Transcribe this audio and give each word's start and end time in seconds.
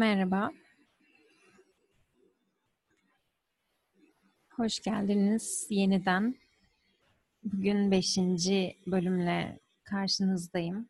Merhaba. 0.00 0.50
Hoş 4.50 4.80
geldiniz 4.80 5.66
yeniden. 5.70 6.36
Bugün 7.44 7.90
beşinci 7.90 8.76
bölümle 8.86 9.60
karşınızdayım. 9.84 10.88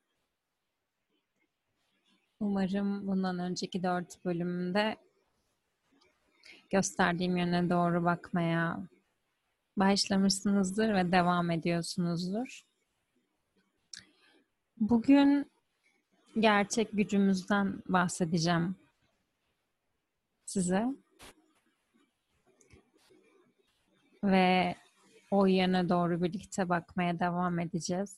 Umarım 2.40 3.06
bundan 3.06 3.38
önceki 3.38 3.82
dört 3.82 4.24
bölümde 4.24 4.96
gösterdiğim 6.70 7.36
yöne 7.36 7.70
doğru 7.70 8.04
bakmaya 8.04 8.88
başlamışsınızdır 9.76 10.94
ve 10.94 11.12
devam 11.12 11.50
ediyorsunuzdur. 11.50 12.62
Bugün 14.76 15.50
gerçek 16.40 16.88
gücümüzden 16.92 17.82
bahsedeceğim 17.88 18.79
size. 20.50 20.86
Ve 24.24 24.76
o 25.30 25.46
yöne 25.46 25.88
doğru 25.88 26.22
birlikte 26.22 26.68
bakmaya 26.68 27.20
devam 27.20 27.58
edeceğiz. 27.58 28.16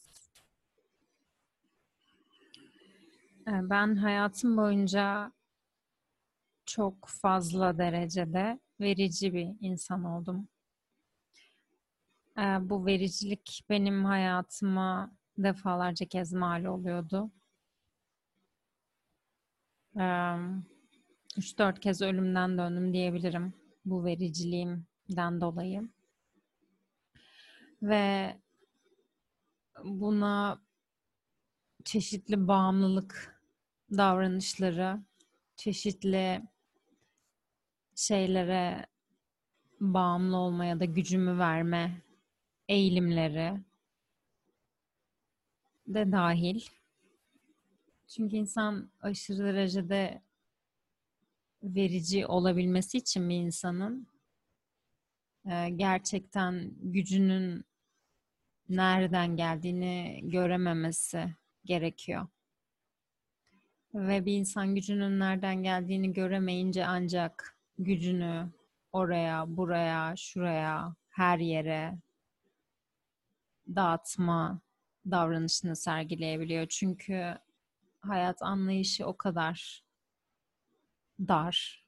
Ee, 3.48 3.70
ben 3.70 3.96
hayatım 3.96 4.56
boyunca 4.56 5.32
çok 6.66 7.08
fazla 7.08 7.78
derecede 7.78 8.60
verici 8.80 9.34
bir 9.34 9.48
insan 9.60 10.04
oldum. 10.04 10.48
Ee, 12.38 12.42
bu 12.60 12.86
vericilik 12.86 13.64
benim 13.70 14.04
hayatıma 14.04 15.10
defalarca 15.38 16.06
kez 16.06 16.32
mal 16.32 16.64
oluyordu. 16.64 17.30
3-4 21.36 21.80
kez 21.80 22.02
ölümden 22.02 22.58
döndüm 22.58 22.92
diyebilirim 22.92 23.54
bu 23.84 24.04
vericiliğimden 24.04 25.40
dolayı. 25.40 25.88
Ve 27.82 28.36
buna 29.84 30.62
çeşitli 31.84 32.48
bağımlılık 32.48 33.40
davranışları, 33.90 35.00
çeşitli 35.56 36.42
şeylere 37.94 38.86
bağımlı 39.80 40.36
olmaya 40.36 40.80
da 40.80 40.84
gücümü 40.84 41.38
verme 41.38 42.02
eğilimleri 42.68 43.60
de 45.86 46.12
dahil. 46.12 46.60
Çünkü 48.08 48.36
insan 48.36 48.90
aşırı 49.00 49.38
derecede 49.38 50.22
verici 51.62 52.26
olabilmesi 52.26 52.98
için 52.98 53.28
bir 53.28 53.36
insanın 53.36 54.06
e, 55.50 55.68
gerçekten 55.68 56.70
gücünün 56.80 57.64
nereden 58.68 59.36
geldiğini 59.36 60.20
görememesi 60.22 61.34
gerekiyor. 61.64 62.26
Ve 63.94 64.26
bir 64.26 64.32
insan 64.32 64.74
gücünün 64.74 65.20
nereden 65.20 65.62
geldiğini 65.62 66.12
göremeyince 66.12 66.86
ancak 66.86 67.58
gücünü 67.78 68.52
oraya, 68.92 69.56
buraya, 69.56 70.16
şuraya, 70.16 70.94
her 71.10 71.38
yere 71.38 71.98
dağıtma 73.68 74.60
davranışını 75.10 75.76
sergileyebiliyor. 75.76 76.66
Çünkü 76.68 77.38
hayat 78.00 78.42
anlayışı 78.42 79.06
o 79.06 79.16
kadar 79.16 79.82
dar 81.28 81.84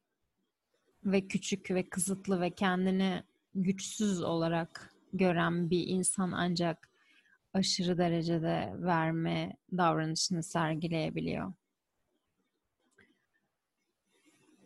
ve 1.05 1.29
küçük 1.29 1.71
ve 1.71 1.89
kısıtlı 1.89 2.41
ve 2.41 2.51
kendini 2.51 3.23
güçsüz 3.55 4.23
olarak 4.23 4.95
gören 5.13 5.71
bir 5.71 5.87
insan 5.87 6.33
ancak 6.33 6.91
aşırı 7.55 7.99
derecede 7.99 8.75
verme 8.79 9.57
davranışını 9.77 10.43
sergileyebiliyor. 10.43 11.53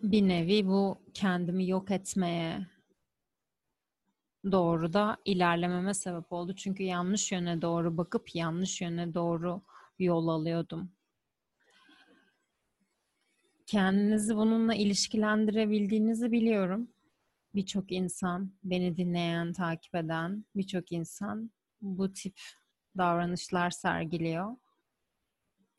Bir 0.03 0.29
nevi 0.29 0.67
bu 0.67 1.03
kendimi 1.15 1.69
yok 1.69 1.91
etmeye 1.91 2.67
doğru 4.53 4.93
da 4.93 5.17
ilerlememe 5.25 5.95
sebep 5.95 6.33
oldu. 6.33 6.55
Çünkü 6.55 6.83
yanlış 6.83 7.33
yöne 7.33 7.63
doğru 7.63 7.97
bakıp 7.97 8.35
yanlış 8.35 8.81
yöne 8.81 9.15
doğru 9.15 9.63
yol 9.99 10.29
alıyordum 10.29 10.91
kendinizi 13.69 14.37
bununla 14.37 14.75
ilişkilendirebildiğinizi 14.75 16.33
biliyorum. 16.33 16.89
Birçok 17.55 17.93
insan, 17.93 18.53
beni 18.65 18.97
dinleyen, 18.97 19.53
takip 19.53 19.95
eden 19.95 20.45
birçok 20.57 20.93
insan 20.93 21.51
bu 21.81 22.13
tip 22.13 22.41
davranışlar 22.97 23.71
sergiliyor. 23.71 24.57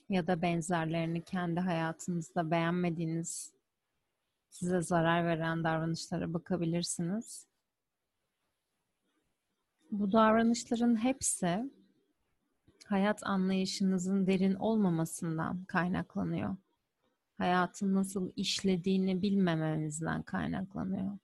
Ya 0.10 0.28
da 0.28 0.42
benzerlerini 0.42 1.24
kendi 1.24 1.60
hayatınızda 1.60 2.52
beğenmediğiniz, 2.52 3.54
size 4.50 4.82
zarar 4.82 5.26
veren 5.26 5.64
davranışlara 5.64 6.34
bakabilirsiniz. 6.34 7.48
Bu 9.92 10.12
davranışların 10.12 11.04
hepsi 11.04 11.72
hayat 12.86 13.24
anlayışınızın 13.24 14.28
derin 14.28 14.56
olmamasından 14.56 15.64
kaynaklanıyor 15.64 16.56
hayatın 17.40 17.94
nasıl 17.94 18.32
işlediğini 18.36 19.22
bilmememizden 19.22 20.24
kaynaklanıyor. 20.24 21.18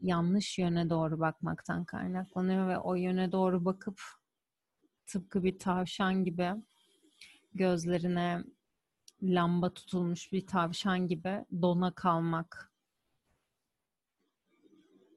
Yanlış 0.00 0.58
yöne 0.58 0.90
doğru 0.90 1.20
bakmaktan 1.20 1.84
kaynaklanıyor 1.84 2.68
ve 2.68 2.78
o 2.78 2.94
yöne 2.94 3.32
doğru 3.32 3.64
bakıp 3.64 4.00
tıpkı 5.06 5.44
bir 5.44 5.58
tavşan 5.58 6.24
gibi 6.24 6.52
gözlerine 7.54 8.44
lamba 9.22 9.74
tutulmuş 9.74 10.32
bir 10.32 10.46
tavşan 10.46 11.08
gibi 11.08 11.44
dona 11.62 11.94
kalmak 11.94 12.72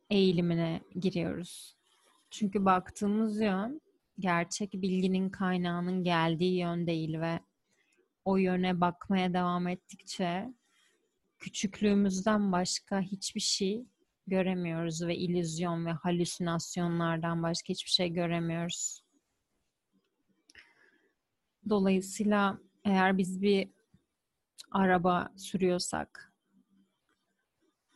eğilimine 0.10 0.82
giriyoruz. 1.00 1.76
Çünkü 2.30 2.66
baktığımız 2.66 3.42
yön 3.42 3.82
gerçek 4.20 4.74
bilginin 4.74 5.30
kaynağının 5.30 6.04
geldiği 6.04 6.60
yön 6.60 6.88
değil 6.88 7.22
ve 7.22 7.40
o 8.26 8.38
yöne 8.38 8.82
bakmaya 8.82 9.34
devam 9.34 9.68
ettikçe 9.68 10.54
küçüklüğümüzden 11.40 12.52
başka 12.52 13.02
hiçbir 13.02 13.42
şey 13.42 13.86
göremiyoruz 14.28 15.02
ve 15.08 15.16
illüzyon 15.16 15.86
ve 15.86 15.92
halüsinasyonlardan 15.92 17.44
başka 17.44 17.70
hiçbir 17.70 17.92
şey 17.92 18.10
göremiyoruz. 18.10 19.02
Dolayısıyla 21.70 22.60
eğer 22.86 23.18
biz 23.18 23.42
bir 23.42 23.70
araba 24.72 25.34
sürüyorsak 25.38 26.34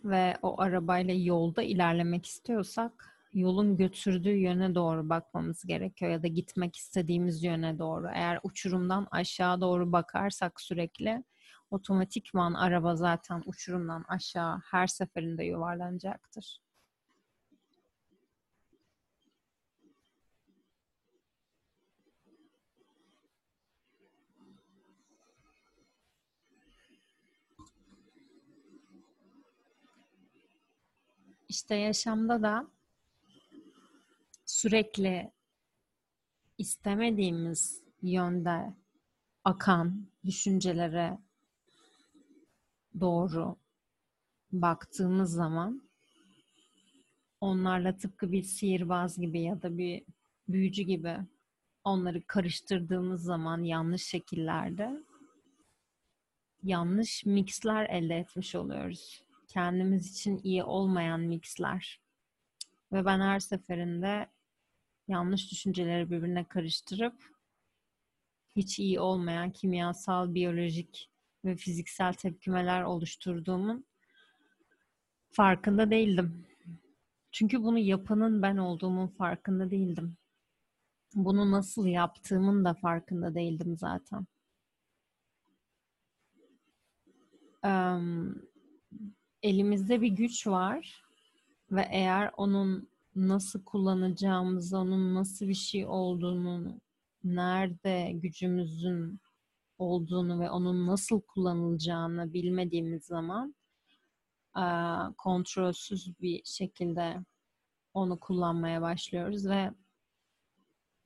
ve 0.03 0.37
o 0.41 0.61
arabayla 0.61 1.13
yolda 1.13 1.61
ilerlemek 1.61 2.25
istiyorsak 2.25 3.18
yolun 3.33 3.77
götürdüğü 3.77 4.35
yöne 4.35 4.75
doğru 4.75 5.09
bakmamız 5.09 5.65
gerekiyor 5.65 6.11
ya 6.11 6.23
da 6.23 6.27
gitmek 6.27 6.75
istediğimiz 6.75 7.43
yöne 7.43 7.79
doğru. 7.79 8.07
Eğer 8.13 8.39
uçurumdan 8.43 9.07
aşağı 9.11 9.61
doğru 9.61 9.91
bakarsak 9.91 10.61
sürekli 10.61 11.23
otomatikman 11.71 12.53
araba 12.53 12.95
zaten 12.95 13.43
uçurumdan 13.45 14.05
aşağı 14.07 14.61
her 14.71 14.87
seferinde 14.87 15.43
yuvarlanacaktır. 15.43 16.59
İşte 31.49 31.75
yaşamda 31.75 32.41
da 32.43 32.67
sürekli 34.61 35.31
istemediğimiz 36.57 37.83
yönde 38.01 38.73
akan 39.43 40.07
düşüncelere 40.25 41.17
doğru 42.99 43.57
baktığımız 44.51 45.31
zaman 45.31 45.89
onlarla 47.41 47.97
tıpkı 47.97 48.31
bir 48.31 48.43
sihirbaz 48.43 49.19
gibi 49.19 49.41
ya 49.41 49.61
da 49.61 49.77
bir 49.77 50.03
büyücü 50.47 50.83
gibi 50.83 51.17
onları 51.83 52.27
karıştırdığımız 52.27 53.23
zaman 53.23 53.63
yanlış 53.63 54.03
şekillerde 54.03 55.03
yanlış 56.63 57.25
mixler 57.25 57.89
elde 57.89 58.15
etmiş 58.15 58.55
oluyoruz. 58.55 59.23
Kendimiz 59.47 60.11
için 60.11 60.39
iyi 60.43 60.63
olmayan 60.63 61.21
mixler. 61.21 61.99
Ve 62.91 63.05
ben 63.05 63.19
her 63.19 63.39
seferinde 63.39 64.29
yanlış 65.09 65.51
düşünceleri 65.51 66.11
birbirine 66.11 66.47
karıştırıp 66.47 67.23
hiç 68.55 68.79
iyi 68.79 68.99
olmayan 68.99 69.51
kimyasal, 69.51 70.33
biyolojik 70.33 71.09
ve 71.45 71.55
fiziksel 71.55 72.13
tepkimeler 72.13 72.83
oluşturduğumun 72.83 73.85
farkında 75.31 75.91
değildim. 75.91 76.45
Çünkü 77.31 77.63
bunu 77.63 77.79
yapanın 77.79 78.41
ben 78.41 78.57
olduğumun 78.57 79.07
farkında 79.07 79.71
değildim. 79.71 80.17
Bunu 81.15 81.51
nasıl 81.51 81.85
yaptığımın 81.85 82.65
da 82.65 82.73
farkında 82.73 83.35
değildim 83.35 83.77
zaten. 83.77 84.27
Um, 87.63 88.41
elimizde 89.43 90.01
bir 90.01 90.07
güç 90.07 90.47
var 90.47 91.03
ve 91.71 91.87
eğer 91.91 92.31
onun 92.37 92.88
nasıl 93.15 93.63
kullanacağımızı, 93.63 94.77
onun 94.77 95.15
nasıl 95.15 95.47
bir 95.47 95.53
şey 95.53 95.85
olduğunu, 95.85 96.81
nerede 97.23 98.11
gücümüzün 98.13 99.19
olduğunu 99.77 100.39
ve 100.39 100.49
onun 100.49 100.87
nasıl 100.87 101.21
kullanılacağını 101.21 102.33
bilmediğimiz 102.33 103.05
zaman 103.05 103.55
kontrolsüz 105.17 106.19
bir 106.21 106.41
şekilde 106.45 107.17
onu 107.93 108.19
kullanmaya 108.19 108.81
başlıyoruz 108.81 109.47
ve 109.47 109.71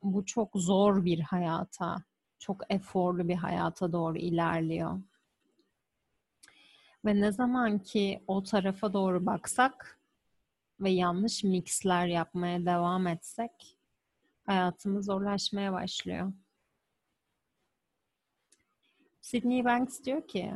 bu 0.03 0.25
çok 0.25 0.49
zor 0.56 1.06
bir 1.06 1.19
hayata, 1.19 2.03
çok 2.39 2.61
eforlu 2.69 3.27
bir 3.27 3.35
hayata 3.35 3.91
doğru 3.91 4.17
ilerliyor. 4.17 5.01
Ve 7.06 7.21
ne 7.21 7.31
zaman 7.31 7.79
ki 7.79 8.23
o 8.27 8.44
tarafa 8.44 8.94
doğru 8.94 9.25
baksak 9.25 9.99
ve 10.79 10.89
yanlış 10.89 11.43
mixler 11.43 12.07
yapmaya 12.07 12.65
devam 12.65 13.07
etsek 13.07 13.77
hayatımız 14.45 15.05
zorlaşmaya 15.05 15.73
başlıyor. 15.73 16.33
Sydney 19.21 19.65
Banks 19.65 20.03
diyor 20.03 20.27
ki 20.27 20.53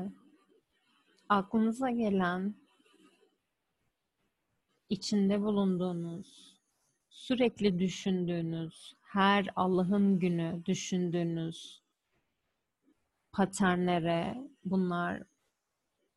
aklınıza 1.30 1.90
gelen 1.90 2.56
içinde 4.90 5.42
bulunduğunuz, 5.42 6.58
sürekli 7.10 7.80
düşündüğünüz, 7.80 8.94
her 9.02 9.50
Allah'ın 9.56 10.20
günü 10.20 10.62
düşündüğünüz 10.66 11.82
paternlere 13.32 14.38
bunlar 14.66 15.24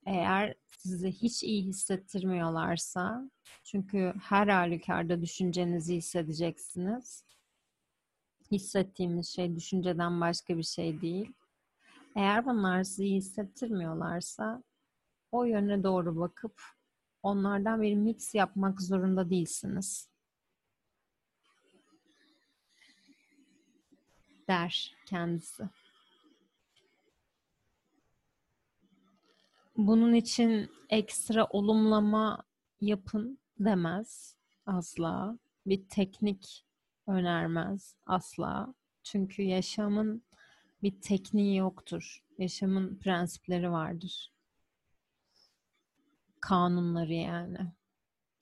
eğer 0.06 0.54
sizi 0.82 1.12
hiç 1.12 1.42
iyi 1.42 1.62
hissettirmiyorlarsa 1.62 3.30
çünkü 3.64 4.14
her 4.22 4.48
halükarda 4.48 5.22
düşüncenizi 5.22 5.96
hissedeceksiniz. 5.96 7.24
Hissettiğimiz 8.50 9.28
şey 9.28 9.56
düşünceden 9.56 10.20
başka 10.20 10.56
bir 10.58 10.62
şey 10.62 11.00
değil. 11.00 11.32
Eğer 12.16 12.46
bunlar 12.46 12.84
sizi 12.84 13.04
iyi 13.04 13.16
hissettirmiyorlarsa 13.16 14.62
o 15.32 15.44
yöne 15.44 15.82
doğru 15.82 16.16
bakıp 16.16 16.62
onlardan 17.22 17.82
bir 17.82 17.94
mix 17.94 18.34
yapmak 18.34 18.82
zorunda 18.82 19.30
değilsiniz. 19.30 20.10
Der 24.48 24.96
kendisi. 25.06 25.68
Bunun 29.86 30.14
için 30.14 30.70
ekstra 30.88 31.46
olumlama 31.46 32.42
yapın 32.80 33.38
demez 33.58 34.36
asla. 34.66 35.38
Bir 35.66 35.88
teknik 35.88 36.66
önermez 37.06 37.94
asla. 38.06 38.74
Çünkü 39.02 39.42
yaşamın 39.42 40.22
bir 40.82 41.00
tekniği 41.00 41.56
yoktur. 41.56 42.24
Yaşamın 42.38 42.98
prensipleri 42.98 43.70
vardır. 43.70 44.32
Kanunları 46.40 47.14
yani. 47.14 47.72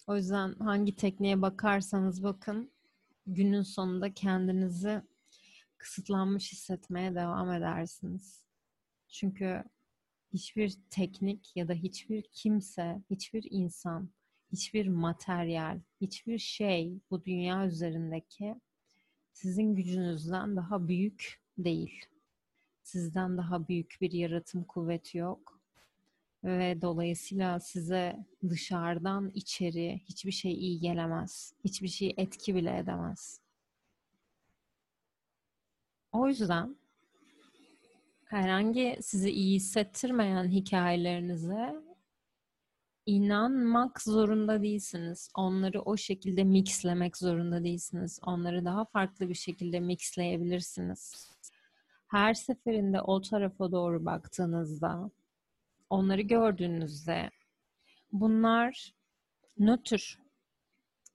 O 0.06 0.16
yüzden 0.16 0.54
hangi 0.54 0.96
tekniğe 0.96 1.42
bakarsanız 1.42 2.22
bakın 2.22 2.70
günün 3.26 3.62
sonunda 3.62 4.14
kendinizi 4.14 5.02
kısıtlanmış 5.78 6.52
hissetmeye 6.52 7.14
devam 7.14 7.52
edersiniz. 7.52 8.42
Çünkü 9.08 9.64
hiçbir 10.32 10.78
teknik 10.90 11.56
ya 11.56 11.68
da 11.68 11.72
hiçbir 11.72 12.22
kimse, 12.22 13.02
hiçbir 13.10 13.46
insan, 13.50 14.08
hiçbir 14.52 14.88
materyal, 14.88 15.80
hiçbir 16.00 16.38
şey 16.38 16.98
bu 17.10 17.24
dünya 17.24 17.66
üzerindeki 17.66 18.54
sizin 19.32 19.74
gücünüzden 19.74 20.56
daha 20.56 20.88
büyük 20.88 21.40
değil. 21.58 22.06
Sizden 22.82 23.38
daha 23.38 23.68
büyük 23.68 23.98
bir 24.00 24.12
yaratım 24.12 24.64
kuvveti 24.64 25.18
yok. 25.18 25.60
Ve 26.44 26.82
dolayısıyla 26.82 27.60
size 27.60 28.26
dışarıdan 28.48 29.30
içeri 29.34 30.00
hiçbir 30.04 30.32
şey 30.32 30.52
iyi 30.52 30.80
gelemez. 30.80 31.52
Hiçbir 31.64 31.88
şey 31.88 32.14
etki 32.16 32.54
bile 32.54 32.78
edemez. 32.78 33.40
O 36.12 36.28
yüzden 36.28 36.76
herhangi 38.28 38.98
sizi 39.00 39.30
iyi 39.30 39.54
hissettirmeyen 39.56 40.48
hikayelerinize 40.48 41.74
inanmak 43.06 44.02
zorunda 44.02 44.62
değilsiniz. 44.62 45.30
Onları 45.36 45.82
o 45.82 45.96
şekilde 45.96 46.44
mixlemek 46.44 47.16
zorunda 47.16 47.64
değilsiniz. 47.64 48.20
Onları 48.22 48.64
daha 48.64 48.84
farklı 48.84 49.28
bir 49.28 49.34
şekilde 49.34 49.80
mixleyebilirsiniz. 49.80 51.30
Her 52.08 52.34
seferinde 52.34 53.00
o 53.00 53.20
tarafa 53.20 53.72
doğru 53.72 54.04
baktığınızda, 54.04 55.10
onları 55.90 56.20
gördüğünüzde 56.22 57.30
bunlar 58.12 58.94
nötr 59.58 60.18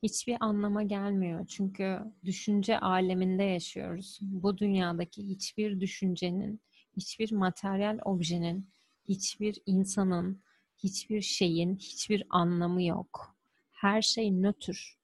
hiçbir 0.03 0.37
anlama 0.39 0.83
gelmiyor. 0.83 1.47
Çünkü 1.47 1.99
düşünce 2.25 2.79
aleminde 2.79 3.43
yaşıyoruz. 3.43 4.19
Bu 4.21 4.57
dünyadaki 4.57 5.27
hiçbir 5.27 5.79
düşüncenin 5.79 6.61
hiçbir 6.97 7.31
materyal 7.31 7.99
objenin, 8.05 8.67
hiçbir 9.07 9.61
insanın, 9.65 10.39
hiçbir 10.77 11.21
şeyin 11.21 11.75
hiçbir 11.75 12.23
anlamı 12.29 12.83
yok. 12.83 13.35
Her 13.71 14.01
şey 14.01 14.31
nötr, 14.31 14.97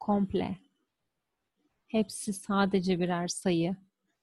komple. 0.00 0.58
Hepsi 1.86 2.32
sadece 2.32 3.00
birer 3.00 3.28
sayı, 3.28 3.76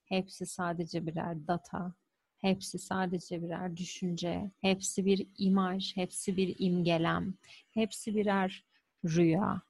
hepsi 0.05 0.45
sadece 0.45 1.07
birer 1.07 1.47
data, 1.47 1.93
hepsi 2.37 2.79
sadece 2.79 3.43
birer 3.43 3.77
düşünce, 3.77 4.51
hepsi 4.61 5.05
bir 5.05 5.27
imaj, 5.37 5.95
hepsi 5.97 6.37
bir 6.37 6.55
imgelem, 6.59 7.33
hepsi 7.71 8.15
birer 8.15 8.63
rüya. 9.05 9.61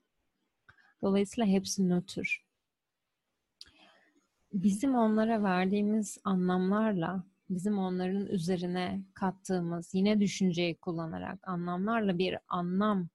Dolayısıyla 1.01 1.49
hepsi 1.49 1.89
nötr 1.89 2.50
bizim 4.53 4.96
onlara 4.96 5.43
verdiğimiz 5.43 6.17
anlamlarla, 6.24 7.24
bizim 7.50 7.77
onların 7.77 8.25
üzerine 8.25 9.01
kattığımız 9.13 9.93
yine 9.93 10.20
düşünceyi 10.20 10.75
kullanarak 10.75 11.48
anlamlarla 11.48 12.17
bir 12.17 12.38
anlam 12.48 13.08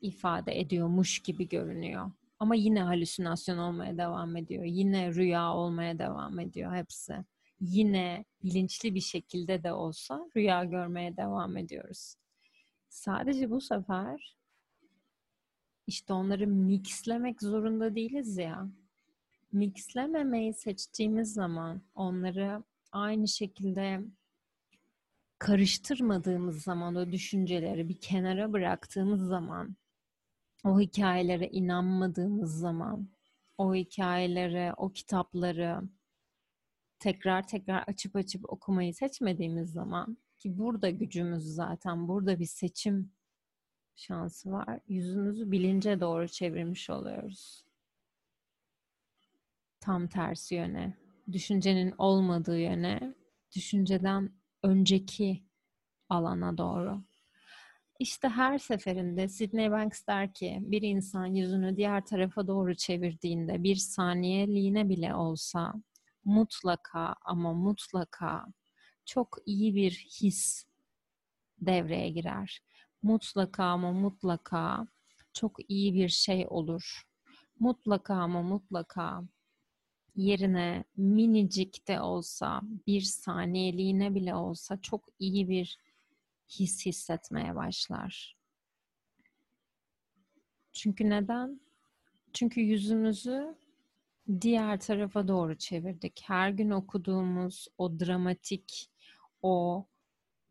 ifade 0.00 0.60
ediyormuş 0.60 1.18
gibi 1.18 1.48
görünüyor. 1.48 2.10
Ama 2.38 2.54
yine 2.54 2.82
halüsinasyon 2.82 3.58
olmaya 3.58 3.98
devam 3.98 4.36
ediyor. 4.36 4.64
Yine 4.64 5.14
rüya 5.14 5.54
olmaya 5.54 5.98
devam 5.98 6.38
ediyor 6.40 6.74
hepsi. 6.74 7.24
Yine 7.60 8.24
bilinçli 8.44 8.94
bir 8.94 9.00
şekilde 9.00 9.62
de 9.62 9.72
olsa 9.72 10.26
rüya 10.36 10.64
görmeye 10.64 11.16
devam 11.16 11.56
ediyoruz. 11.56 12.14
Sadece 12.88 13.50
bu 13.50 13.60
sefer 13.60 14.36
işte 15.86 16.12
onları 16.12 16.46
mixlemek 16.46 17.42
zorunda 17.42 17.94
değiliz 17.94 18.36
ya 18.36 18.68
mixlememeyi 19.52 20.54
seçtiğimiz 20.54 21.32
zaman 21.32 21.82
onları 21.94 22.64
aynı 22.92 23.28
şekilde 23.28 24.00
karıştırmadığımız 25.38 26.62
zaman 26.62 26.94
o 26.94 27.12
düşünceleri 27.12 27.88
bir 27.88 28.00
kenara 28.00 28.52
bıraktığımız 28.52 29.20
zaman 29.20 29.76
o 30.64 30.80
hikayelere 30.80 31.48
inanmadığımız 31.48 32.58
zaman 32.58 33.08
o 33.58 33.74
hikayelere, 33.74 34.74
o 34.76 34.92
kitapları 34.92 35.82
tekrar 36.98 37.46
tekrar 37.48 37.82
açıp 37.82 38.16
açıp 38.16 38.52
okumayı 38.52 38.94
seçmediğimiz 38.94 39.72
zaman 39.72 40.16
ki 40.38 40.58
burada 40.58 40.90
gücümüz 40.90 41.42
zaten 41.42 42.08
burada 42.08 42.38
bir 42.38 42.46
seçim 42.46 43.12
şansı 43.96 44.52
var. 44.52 44.80
Yüzümüzü 44.88 45.50
bilince 45.50 46.00
doğru 46.00 46.28
çevirmiş 46.28 46.90
oluyoruz 46.90 47.64
tam 49.82 50.08
tersi 50.08 50.54
yöne, 50.54 50.96
düşüncenin 51.32 51.94
olmadığı 51.98 52.58
yöne, 52.58 53.14
düşünceden 53.56 54.30
önceki 54.62 55.44
alana 56.08 56.58
doğru. 56.58 57.04
İşte 57.98 58.28
her 58.28 58.58
seferinde 58.58 59.28
Sidney 59.28 59.70
Banks 59.70 60.06
der 60.06 60.34
ki 60.34 60.58
bir 60.62 60.82
insan 60.82 61.26
yüzünü 61.26 61.76
diğer 61.76 62.06
tarafa 62.06 62.46
doğru 62.46 62.74
çevirdiğinde 62.74 63.62
bir 63.62 63.76
saniyeliğine 63.76 64.88
bile 64.88 65.14
olsa 65.14 65.74
mutlaka 66.24 67.14
ama 67.24 67.52
mutlaka 67.52 68.46
çok 69.04 69.38
iyi 69.46 69.74
bir 69.74 69.90
his 69.90 70.64
devreye 71.58 72.10
girer. 72.10 72.60
Mutlaka 73.02 73.64
ama 73.64 73.92
mutlaka 73.92 74.86
çok 75.32 75.70
iyi 75.70 75.94
bir 75.94 76.08
şey 76.08 76.46
olur. 76.48 77.02
Mutlaka 77.60 78.14
ama 78.14 78.42
mutlaka 78.42 79.22
yerine 80.16 80.84
minicik 80.96 81.88
de 81.88 82.00
olsa 82.00 82.60
bir 82.86 83.00
saniyeliğine 83.00 84.14
bile 84.14 84.34
olsa 84.34 84.80
çok 84.80 85.04
iyi 85.18 85.48
bir 85.48 85.78
his 86.48 86.86
hissetmeye 86.86 87.54
başlar. 87.54 88.36
Çünkü 90.72 91.10
neden? 91.10 91.60
Çünkü 92.32 92.60
yüzümüzü 92.60 93.54
diğer 94.40 94.80
tarafa 94.80 95.28
doğru 95.28 95.58
çevirdik. 95.58 96.22
Her 96.24 96.50
gün 96.50 96.70
okuduğumuz 96.70 97.68
o 97.78 98.00
dramatik, 98.00 98.90
o 99.42 99.86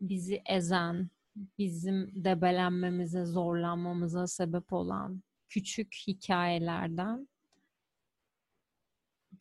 bizi 0.01 0.41
ezen, 0.45 1.09
bizim 1.57 2.11
debelenmemize, 2.23 3.25
zorlanmamıza 3.25 4.27
sebep 4.27 4.73
olan 4.73 5.23
küçük 5.49 5.95
hikayelerden 6.07 7.27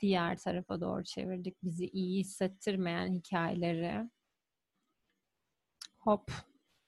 diğer 0.01 0.39
tarafa 0.39 0.81
doğru 0.81 1.05
çevirdik. 1.05 1.63
Bizi 1.63 1.87
iyi 1.87 2.21
hissettirmeyen 2.21 3.13
hikayeleri 3.13 4.11
hop 5.99 6.33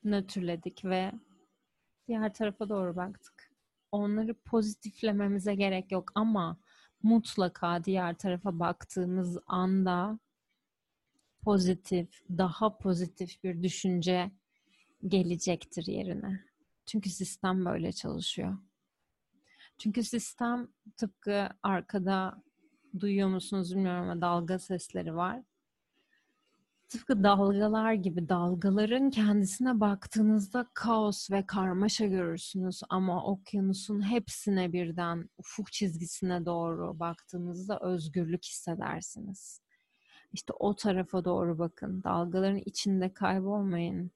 nötrledik 0.04 0.84
ve 0.84 1.12
diğer 2.08 2.34
tarafa 2.34 2.68
doğru 2.68 2.96
baktık. 2.96 3.52
Onları 3.92 4.34
pozitiflememize 4.34 5.54
gerek 5.54 5.92
yok 5.92 6.12
ama 6.14 6.58
mutlaka 7.02 7.84
diğer 7.84 8.14
tarafa 8.14 8.58
baktığımız 8.58 9.38
anda 9.46 10.18
pozitif, 11.42 12.22
daha 12.30 12.78
pozitif 12.78 13.44
bir 13.44 13.62
düşünce 13.62 14.30
gelecektir 15.08 15.86
yerine. 15.86 16.44
Çünkü 16.86 17.10
sistem 17.10 17.64
böyle 17.64 17.92
çalışıyor. 17.92 18.58
Çünkü 19.78 20.02
sistem 20.02 20.68
tıpkı 20.96 21.48
arkada 21.62 22.42
duyuyor 23.00 23.28
musunuz 23.28 23.74
bilmiyorum 23.74 24.02
ama 24.02 24.20
dalga 24.20 24.58
sesleri 24.58 25.16
var. 25.16 25.42
Tıpkı 26.88 27.24
dalgalar 27.24 27.92
gibi 27.92 28.28
dalgaların 28.28 29.10
kendisine 29.10 29.80
baktığınızda 29.80 30.66
kaos 30.74 31.30
ve 31.30 31.46
karmaşa 31.46 32.06
görürsünüz 32.06 32.80
ama 32.88 33.24
okyanusun 33.24 34.10
hepsine 34.10 34.72
birden 34.72 35.28
ufuk 35.38 35.72
çizgisine 35.72 36.46
doğru 36.46 36.98
baktığınızda 36.98 37.80
özgürlük 37.80 38.44
hissedersiniz. 38.44 39.60
İşte 40.32 40.52
o 40.52 40.76
tarafa 40.76 41.24
doğru 41.24 41.58
bakın. 41.58 42.02
Dalgaların 42.04 42.62
içinde 42.66 43.14
kaybolmayın. 43.14 44.10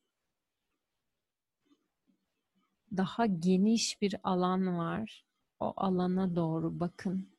Daha 2.97 3.27
geniş 3.27 4.03
bir 4.03 4.15
alan 4.23 4.79
var. 4.79 5.25
O 5.61 5.73
alana 5.77 6.37
doğru 6.37 6.81
bakın. 6.81 7.36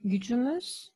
Gücümüz 0.00 0.92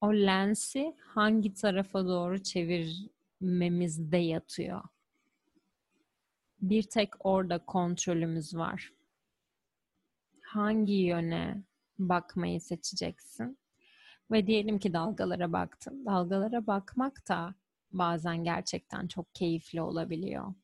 o 0.00 0.14
lensi 0.14 0.96
hangi 0.98 1.54
tarafa 1.54 2.06
doğru 2.06 2.42
çevirmemizde 2.42 4.16
yatıyor. 4.16 4.82
Bir 6.60 6.82
tek 6.82 7.26
orada 7.26 7.58
kontrolümüz 7.58 8.56
var. 8.56 8.92
Hangi 10.42 10.92
yöne 10.92 11.62
bakmayı 11.98 12.60
seçeceksin? 12.60 13.58
Ve 14.30 14.46
diyelim 14.46 14.78
ki 14.78 14.92
dalgalara 14.92 15.52
baktın. 15.52 16.06
Dalgalara 16.06 16.66
bakmak 16.66 17.28
da 17.28 17.54
bazen 17.92 18.44
gerçekten 18.44 19.06
çok 19.06 19.34
keyifli 19.34 19.82
olabiliyor. 19.82 20.54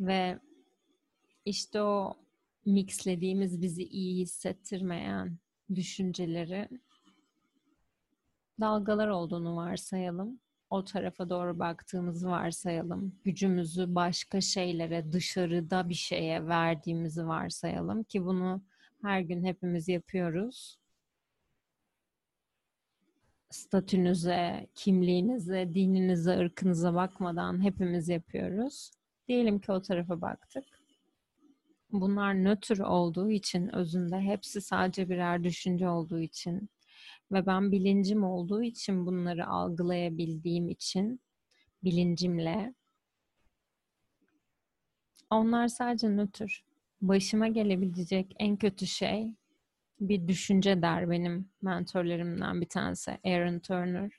Ve 0.00 0.38
işte 1.44 1.82
o 1.82 2.16
mixlediğimiz 2.64 3.62
bizi 3.62 3.84
iyi 3.84 4.22
hissettirmeyen 4.22 5.38
düşünceleri 5.74 6.68
dalgalar 8.60 9.08
olduğunu 9.08 9.56
varsayalım. 9.56 10.40
O 10.70 10.84
tarafa 10.84 11.30
doğru 11.30 11.58
baktığımızı 11.58 12.28
varsayalım. 12.28 13.18
Gücümüzü 13.24 13.94
başka 13.94 14.40
şeylere, 14.40 15.12
dışarıda 15.12 15.88
bir 15.88 15.94
şeye 15.94 16.46
verdiğimizi 16.46 17.26
varsayalım 17.26 18.02
ki 18.04 18.24
bunu 18.24 18.62
her 19.02 19.20
gün 19.20 19.44
hepimiz 19.44 19.88
yapıyoruz. 19.88 20.78
Statünüze, 23.50 24.66
kimliğinize, 24.74 25.74
dininize, 25.74 26.38
ırkınıza 26.38 26.94
bakmadan 26.94 27.62
hepimiz 27.64 28.08
yapıyoruz. 28.08 28.90
Diyelim 29.28 29.60
ki 29.60 29.72
o 29.72 29.82
tarafa 29.82 30.20
baktık. 30.20 30.64
Bunlar 31.92 32.34
nötr 32.34 32.78
olduğu 32.78 33.30
için 33.30 33.68
özünde 33.68 34.20
hepsi 34.20 34.60
sadece 34.60 35.08
birer 35.08 35.44
düşünce 35.44 35.88
olduğu 35.88 36.20
için 36.20 36.70
ve 37.32 37.46
ben 37.46 37.72
bilincim 37.72 38.24
olduğu 38.24 38.62
için 38.62 39.06
bunları 39.06 39.46
algılayabildiğim 39.46 40.68
için 40.68 41.20
bilincimle 41.84 42.74
onlar 45.30 45.68
sadece 45.68 46.08
nötr. 46.08 46.64
Başıma 47.00 47.48
gelebilecek 47.48 48.36
en 48.38 48.56
kötü 48.56 48.86
şey 48.86 49.34
bir 50.00 50.28
düşünce 50.28 50.82
der 50.82 51.10
benim 51.10 51.50
mentorlarımdan 51.62 52.60
bir 52.60 52.68
tanesi 52.68 53.18
Aaron 53.24 53.58
Turner. 53.58 54.12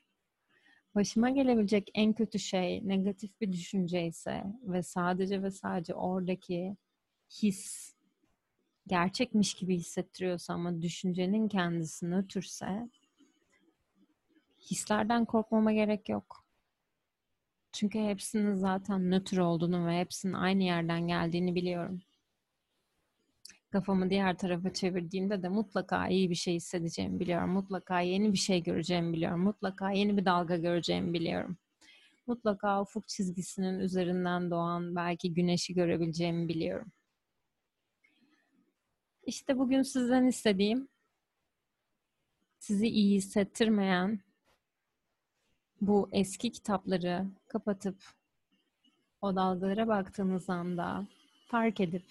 Başıma 0.94 1.30
gelebilecek 1.30 1.90
en 1.94 2.12
kötü 2.12 2.38
şey 2.38 2.88
negatif 2.88 3.40
bir 3.40 3.52
düşünce 3.52 4.06
ise 4.06 4.44
ve 4.62 4.82
sadece 4.82 5.42
ve 5.42 5.50
sadece 5.50 5.94
oradaki 5.94 6.76
his 7.30 7.94
gerçekmiş 8.86 9.54
gibi 9.54 9.76
hissettiriyorsa 9.76 10.54
ama 10.54 10.82
düşüncenin 10.82 11.48
kendisi 11.48 12.10
nötrse 12.10 12.90
hislerden 14.70 15.24
korkmama 15.24 15.72
gerek 15.72 16.08
yok. 16.08 16.44
Çünkü 17.72 17.98
hepsinin 17.98 18.54
zaten 18.54 19.10
nötr 19.10 19.38
olduğunu 19.38 19.86
ve 19.86 20.00
hepsinin 20.00 20.32
aynı 20.32 20.62
yerden 20.62 21.06
geldiğini 21.06 21.54
biliyorum. 21.54 22.02
Kafamı 23.70 24.10
diğer 24.10 24.38
tarafa 24.38 24.72
çevirdiğimde 24.72 25.42
de 25.42 25.48
mutlaka 25.48 26.08
iyi 26.08 26.30
bir 26.30 26.34
şey 26.34 26.54
hissedeceğimi 26.54 27.20
biliyorum. 27.20 27.50
Mutlaka 27.50 28.00
yeni 28.00 28.32
bir 28.32 28.38
şey 28.38 28.62
göreceğimi 28.62 29.12
biliyorum. 29.12 29.40
Mutlaka 29.40 29.90
yeni 29.90 30.16
bir 30.16 30.24
dalga 30.24 30.56
göreceğimi 30.56 31.12
biliyorum. 31.12 31.56
Mutlaka 32.26 32.82
ufuk 32.82 33.08
çizgisinin 33.08 33.78
üzerinden 33.78 34.50
doğan 34.50 34.96
belki 34.96 35.34
güneşi 35.34 35.74
görebileceğimi 35.74 36.48
biliyorum. 36.48 36.92
İşte 39.30 39.58
bugün 39.58 39.82
sizden 39.82 40.26
istediğim 40.26 40.88
sizi 42.58 42.86
iyi 42.86 43.16
hissettirmeyen 43.16 44.20
bu 45.80 46.08
eski 46.12 46.52
kitapları 46.52 47.26
kapatıp 47.48 47.96
o 49.20 49.36
dalgalara 49.36 49.88
baktığınız 49.88 50.50
anda 50.50 51.06
fark 51.46 51.80
edip 51.80 52.04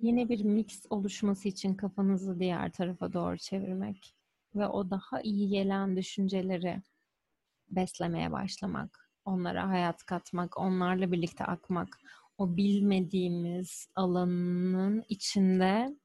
yeni 0.00 0.28
bir 0.28 0.44
mix 0.44 0.86
oluşması 0.90 1.48
için 1.48 1.74
kafanızı 1.74 2.40
diğer 2.40 2.72
tarafa 2.72 3.12
doğru 3.12 3.38
çevirmek 3.38 4.14
ve 4.54 4.66
o 4.66 4.90
daha 4.90 5.20
iyi 5.20 5.48
gelen 5.48 5.96
düşünceleri 5.96 6.82
beslemeye 7.70 8.32
başlamak, 8.32 9.10
onlara 9.24 9.68
hayat 9.68 10.04
katmak, 10.04 10.58
onlarla 10.58 11.12
birlikte 11.12 11.44
akmak, 11.44 11.98
o 12.40 12.56
bilmediğimiz 12.56 13.88
alanının 13.94 15.04
içinde 15.08 15.96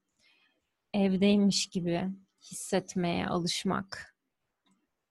evdeymiş 0.94 1.66
gibi 1.66 2.08
hissetmeye 2.42 3.26
alışmak 3.26 4.16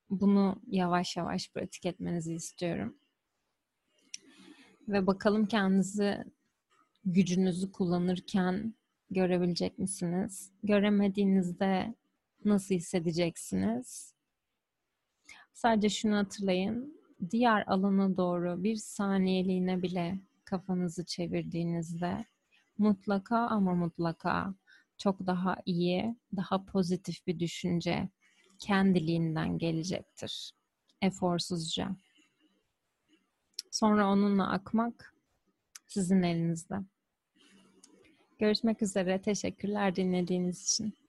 bunu 0.10 0.62
yavaş 0.67 1.17
yavaş 1.17 1.51
pratik 1.51 1.86
etmenizi 1.86 2.34
istiyorum. 2.34 2.96
Ve 4.88 5.08
bakalım 5.08 5.46
kendinizi 5.46 6.24
gücünüzü 7.05 7.72
kullanırken 7.72 8.74
görebilecek 9.12 9.79
misiniz? 9.79 10.51
Göremediğinizde 10.63 11.96
nasıl 12.46 12.75
hissedeceksiniz? 12.75 14.13
Sadece 15.53 15.89
şunu 15.89 16.15
hatırlayın. 16.15 17.01
Diğer 17.32 17.63
alana 17.67 18.17
doğru 18.17 18.63
bir 18.63 18.75
saniyeliğine 18.75 19.82
bile 19.82 20.20
kafanızı 20.46 21.06
çevirdiğinizde 21.06 22.25
mutlaka 22.78 23.38
ama 23.38 23.75
mutlaka 23.75 24.56
çok 24.98 25.28
daha 25.28 25.58
iyi, 25.66 26.16
daha 26.36 26.66
pozitif 26.66 27.28
bir 27.28 27.40
düşünce 27.40 28.10
kendiliğinden 28.60 29.58
gelecektir. 29.58 30.54
Eforsuzca. 31.02 31.96
Sonra 33.72 34.12
onunla 34.12 34.52
akmak 34.52 35.16
sizin 35.88 36.24
elinizde. 36.24 36.75
Görüşmek 38.40 38.82
üzere. 38.82 39.22
Teşekkürler 39.22 39.96
dinlediğiniz 39.96 40.64
için. 40.64 41.05